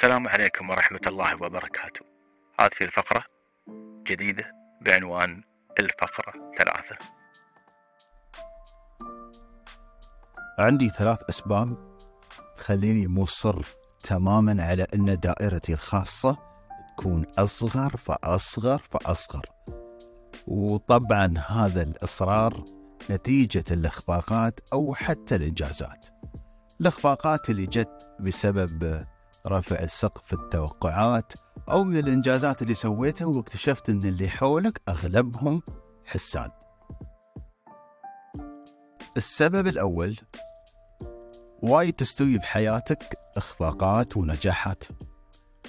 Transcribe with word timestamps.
السلام 0.00 0.28
عليكم 0.28 0.70
ورحمة 0.70 1.00
الله 1.06 1.34
وبركاته. 1.34 2.00
هذه 2.60 2.80
الفقرة 2.82 3.24
جديدة 4.06 4.52
بعنوان 4.80 5.42
الفقرة 5.78 6.32
ثلاثة. 6.58 6.96
عندي 10.58 10.88
ثلاث 10.88 11.22
أسباب 11.28 11.98
تخليني 12.56 13.08
مصر 13.08 13.56
تماما 14.02 14.64
على 14.64 14.86
أن 14.94 15.20
دائرتي 15.20 15.72
الخاصة 15.72 16.38
تكون 16.96 17.26
أصغر 17.38 17.96
فأصغر 17.96 18.78
فأصغر. 18.78 19.46
وطبعا 20.46 21.34
هذا 21.48 21.82
الإصرار 21.82 22.64
نتيجة 23.10 23.64
الإخفاقات 23.70 24.60
أو 24.72 24.94
حتى 24.94 25.36
الإنجازات. 25.36 26.06
الإخفاقات 26.80 27.50
اللي 27.50 27.66
جت 27.66 28.10
بسبب 28.20 29.04
رفع 29.46 29.86
سقف 29.86 30.32
التوقعات 30.32 31.32
أو 31.70 31.84
من 31.84 31.96
الإنجازات 31.96 32.62
اللي 32.62 32.74
سويتها 32.74 33.26
واكتشفت 33.26 33.90
أن 33.90 33.98
اللي 33.98 34.28
حولك 34.28 34.80
أغلبهم 34.88 35.62
حساد. 36.04 36.50
السبب 39.16 39.66
الأول 39.66 40.16
وايد 41.62 41.92
تستوي 41.92 42.38
بحياتك 42.38 43.18
إخفاقات 43.36 44.16
ونجاحات. 44.16 44.84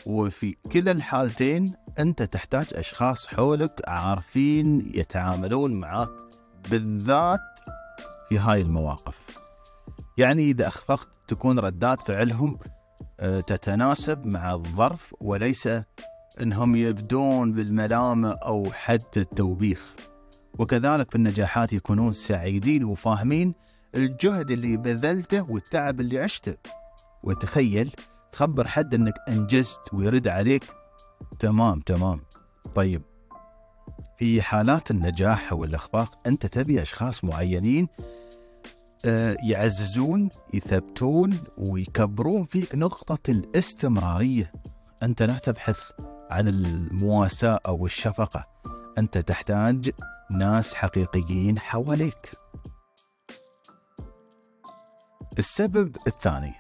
وفي 0.06 0.56
كلا 0.72 0.92
الحالتين 0.92 1.76
أنت 2.00 2.24
تحتاج 2.24 2.66
أشخاص 2.74 3.28
حولك 3.28 3.82
عارفين 3.88 4.92
يتعاملون 4.96 5.74
معك 5.74 6.10
بالذات 6.70 7.60
في 8.30 8.40
هاي 8.40 8.62
المواقف. 8.62 9.20
يعني 10.18 10.44
إذا 10.44 10.68
أخفقت 10.68 11.10
تكون 11.28 11.60
ردات 11.60 12.02
فعلهم 12.08 12.60
تتناسب 13.22 14.26
مع 14.26 14.54
الظرف 14.54 15.16
وليس 15.22 15.70
إنهم 16.42 16.76
يبدون 16.76 17.54
بالملامة 17.54 18.32
أو 18.32 18.72
حتى 18.72 19.20
التوبيخ. 19.20 19.96
وكذلك 20.60 21.10
في 21.10 21.16
النجاحات 21.16 21.74
يكونون 21.74 22.14
سعيدين 22.14 22.84
وفاهمين 22.84 23.54
الجهد 23.96 24.52
اللي 24.52 24.78
بذلته 24.78 25.52
والتعب 25.52 26.00
اللي 26.00 26.20
عشته. 26.20 26.56
وتخيل 27.24 27.96
تخبر 28.32 28.68
حد 28.68 28.94
إنك 28.94 29.14
أنجزت 29.30 29.94
ويرد 29.94 30.28
عليك. 30.28 30.64
تمام 31.40 31.80
تمام. 31.80 32.22
طيب 32.76 33.02
في 34.18 34.42
حالات 34.42 34.92
النجاح 34.92 35.52
أو 35.52 35.64
الاخفاق 35.64 36.28
أنت 36.28 36.46
تبي 36.46 36.82
أشخاص 36.82 37.24
معينين 37.24 37.88
يعززون 39.44 40.30
يثبتون 40.54 41.44
ويكبرون 41.58 42.46
فيك 42.46 42.76
نقطة 42.76 43.32
الاستمرارية. 43.32 44.52
أنت 45.04 45.24
لا 45.24 45.38
تبحث 45.38 45.92
عن 46.32 46.48
المواساة 46.48 47.60
أو 47.68 47.86
الشفقة. 47.86 48.48
أنت 48.98 49.18
تحتاج 49.18 49.92
ناس 50.32 50.74
حقيقيين 50.74 51.60
حواليك. 51.60 52.32
السبب 55.40 55.98
الثاني 56.08 56.54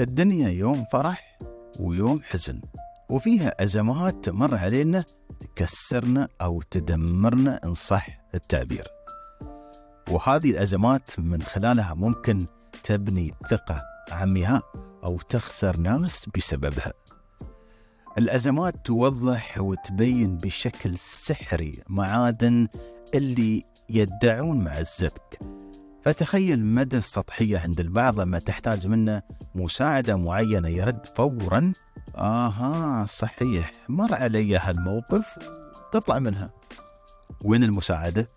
الدنيا 0.00 0.48
يوم 0.48 0.84
فرح 0.92 1.38
ويوم 1.80 2.22
حزن 2.22 2.60
وفيها 3.10 3.62
أزمات 3.62 4.24
تمر 4.24 4.54
علينا 4.54 5.04
تكسرنا 5.40 6.28
أو 6.42 6.62
تدمرنا 6.62 7.60
إن 7.64 7.74
صح 7.74 8.06
التعبير. 8.34 8.88
وهذه 10.10 10.50
الأزمات 10.50 11.20
من 11.20 11.42
خلالها 11.42 11.94
ممكن 11.94 12.46
تبني 12.82 13.34
ثقة 13.50 13.82
عمياء 14.10 14.62
أو 15.04 15.18
تخسر 15.18 15.76
ناس 15.76 16.28
بسببها. 16.36 16.92
الأزمات 18.18 18.86
توضح 18.86 19.60
وتبين 19.60 20.36
بشكل 20.36 20.98
سحري 20.98 21.82
معادن 21.88 22.68
اللي 23.14 23.62
يدعون 23.88 24.64
معزتك 24.64 25.38
فتخيل 26.02 26.66
مدى 26.66 26.98
السطحية 26.98 27.58
عند 27.58 27.80
البعض 27.80 28.20
لما 28.20 28.38
تحتاج 28.38 28.86
منه 28.86 29.22
مساعدة 29.54 30.16
معينة 30.16 30.68
يرد 30.68 31.06
فورا. 31.06 31.72
آها 32.16 33.06
صحيح 33.06 33.72
مر 33.88 34.14
علي 34.14 34.56
هالموقف 34.56 35.38
تطلع 35.92 36.18
منها. 36.18 36.50
وين 37.44 37.64
المساعدة؟ 37.64 38.30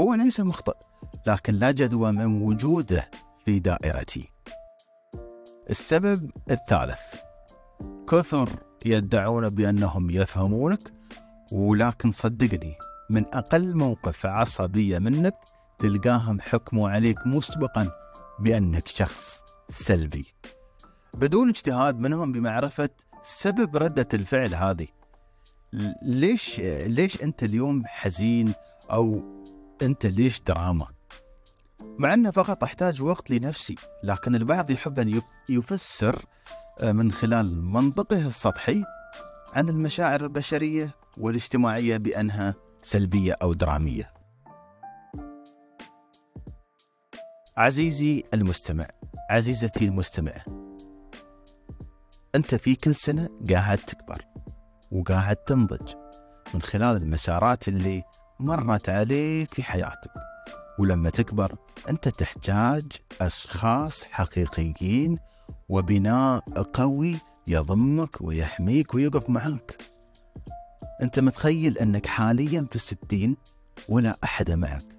هو 0.00 0.14
ليس 0.14 0.40
مخطئ. 0.40 0.85
لكن 1.26 1.54
لا 1.54 1.70
جدوى 1.70 2.12
من 2.12 2.42
وجوده 2.42 3.10
في 3.44 3.58
دائرتي. 3.58 4.32
السبب 5.70 6.30
الثالث 6.50 7.14
كثر 8.08 8.48
يدعون 8.84 9.48
بأنهم 9.48 10.10
يفهمونك 10.10 10.92
ولكن 11.52 12.10
صدقني 12.10 12.74
من 13.10 13.24
أقل 13.34 13.76
موقف 13.76 14.26
عصبيه 14.26 14.98
منك 14.98 15.34
تلقاهم 15.78 16.40
حكموا 16.40 16.90
عليك 16.90 17.26
مسبقا 17.26 17.90
بأنك 18.38 18.88
شخص 18.88 19.42
سلبي. 19.68 20.34
بدون 21.14 21.48
اجتهاد 21.48 21.98
منهم 21.98 22.32
بمعرفة 22.32 22.90
سبب 23.22 23.76
ردة 23.76 24.08
الفعل 24.14 24.54
هذه. 24.54 24.86
ليش 26.02 26.60
ليش 26.86 27.22
أنت 27.22 27.42
اليوم 27.42 27.82
حزين 27.86 28.54
أو 28.90 29.22
أنت 29.82 30.06
ليش 30.06 30.40
دراما؟ 30.40 30.95
مع 31.98 32.14
أنه 32.14 32.30
فقط 32.30 32.64
أحتاج 32.64 33.02
وقت 33.02 33.30
لنفسي 33.30 33.74
لكن 34.02 34.34
البعض 34.34 34.70
يحب 34.70 34.98
أن 34.98 35.22
يفسر 35.48 36.24
آه، 36.80 36.92
من 36.92 37.12
خلال 37.12 37.64
منطقه 37.64 38.26
السطحي 38.26 38.84
عن 39.52 39.68
المشاعر 39.68 40.24
البشرية 40.24 40.94
والاجتماعية 41.16 41.96
بأنها 41.96 42.54
سلبية 42.82 43.36
أو 43.42 43.52
درامية. 43.52 44.12
عزيزي 47.56 48.24
المستمع 48.34 48.86
عزيزتي 49.30 49.84
المستمعة 49.84 50.44
أنت 52.34 52.54
في 52.54 52.74
كل 52.74 52.94
سنة 52.94 53.28
قاعد 53.50 53.78
تكبر 53.78 54.24
وقاعد 54.92 55.36
تنضج 55.36 55.94
من 56.54 56.62
خلال 56.62 56.96
المسارات 56.96 57.68
اللي 57.68 58.02
مرت 58.40 58.88
عليك 58.88 59.54
في 59.54 59.62
حياتك. 59.62 60.35
ولما 60.78 61.10
تكبر 61.10 61.56
أنت 61.88 62.08
تحتاج 62.08 62.84
أشخاص 63.20 64.04
حقيقيين 64.04 65.18
وبناء 65.68 66.40
قوي 66.62 67.18
يضمك 67.46 68.20
ويحميك 68.20 68.94
ويقف 68.94 69.30
معك 69.30 69.78
أنت 71.02 71.20
متخيل 71.20 71.78
أنك 71.78 72.06
حاليا 72.06 72.66
في 72.70 72.76
الستين 72.76 73.36
ولا 73.88 74.16
أحد 74.24 74.50
معك 74.50 74.96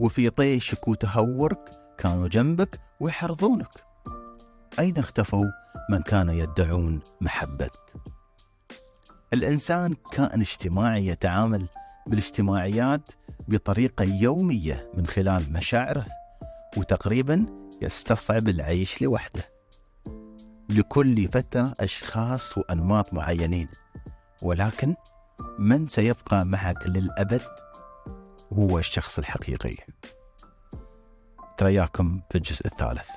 وفي 0.00 0.30
طيشك 0.30 0.88
وتهورك 0.88 1.70
كانوا 1.98 2.28
جنبك 2.28 2.80
ويحرضونك. 3.00 3.68
أين 4.78 4.98
اختفوا 4.98 5.44
من 5.90 6.02
كان 6.02 6.28
يدعون 6.28 7.00
محبتك؟ 7.20 7.94
الإنسان 9.32 9.94
كائن 10.12 10.40
اجتماعي 10.40 11.06
يتعامل 11.06 11.68
بالاجتماعيات 12.06 13.10
بطريقة 13.48 14.04
يومية 14.04 14.90
من 14.94 15.06
خلال 15.06 15.52
مشاعره 15.52 16.06
وتقريبا 16.76 17.46
يستصعب 17.82 18.48
العيش 18.48 19.02
لوحده. 19.02 19.52
لكل 20.68 21.28
فترة 21.28 21.72
أشخاص 21.80 22.58
وأنماط 22.58 23.14
معينين 23.14 23.68
ولكن 24.42 24.94
من 25.58 25.86
سيبقى 25.86 26.44
معك 26.44 26.86
للأبد 26.86 27.42
هو 28.52 28.78
الشخص 28.78 29.18
الحقيقي. 29.18 29.76
ترياكم 31.58 32.20
في 32.30 32.38
الجزء 32.38 32.66
الثالث. 32.66 33.08